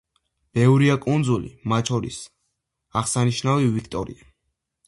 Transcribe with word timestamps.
ბევრია 0.59 0.95
კუნძული, 1.03 1.51
მათ 1.73 1.93
შორის 1.93 2.19
აღსანიშნავი 3.03 3.73
ვიქტორია. 3.77 4.31